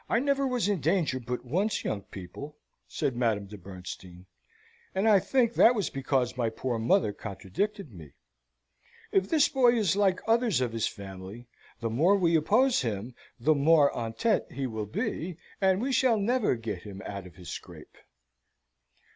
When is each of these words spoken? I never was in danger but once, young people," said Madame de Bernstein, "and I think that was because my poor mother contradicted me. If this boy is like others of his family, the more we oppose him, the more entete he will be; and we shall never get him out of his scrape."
I 0.09 0.17
never 0.17 0.47
was 0.47 0.67
in 0.67 0.81
danger 0.81 1.19
but 1.19 1.45
once, 1.45 1.83
young 1.83 2.01
people," 2.01 2.57
said 2.87 3.15
Madame 3.15 3.45
de 3.45 3.55
Bernstein, 3.55 4.25
"and 4.95 5.07
I 5.07 5.19
think 5.19 5.53
that 5.53 5.75
was 5.75 5.91
because 5.91 6.35
my 6.35 6.49
poor 6.49 6.79
mother 6.79 7.13
contradicted 7.13 7.93
me. 7.93 8.13
If 9.11 9.29
this 9.29 9.47
boy 9.47 9.73
is 9.75 9.95
like 9.95 10.19
others 10.25 10.59
of 10.59 10.71
his 10.73 10.87
family, 10.87 11.45
the 11.81 11.91
more 11.91 12.15
we 12.17 12.35
oppose 12.35 12.81
him, 12.81 13.13
the 13.39 13.53
more 13.53 13.91
entete 13.95 14.51
he 14.51 14.65
will 14.65 14.87
be; 14.87 15.37
and 15.61 15.79
we 15.79 15.91
shall 15.91 16.17
never 16.19 16.55
get 16.55 16.81
him 16.81 17.03
out 17.05 17.27
of 17.27 17.35
his 17.35 17.49
scrape." 17.49 17.95